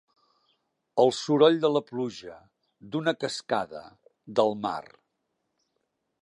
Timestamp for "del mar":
4.41-4.83